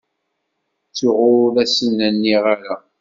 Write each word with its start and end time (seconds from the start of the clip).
Ttuɣ 0.89 1.17
ur 1.35 1.51
asen-nniɣ 1.63 2.43
ara. 2.53 2.75